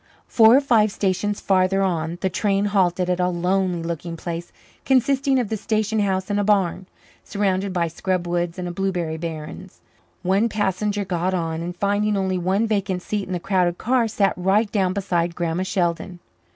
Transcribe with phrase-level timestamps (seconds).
[0.25, 4.51] Four or five stations farther on the train halted at a lonely looking place
[4.83, 6.87] consisting of the station house and a barn,
[7.23, 9.79] surrounded by scrub woods and blueberry barrens.
[10.23, 14.33] One passenger got on and, finding only one vacant seat in the crowded car, sat
[14.35, 16.17] right down beside Grandma Sheldon.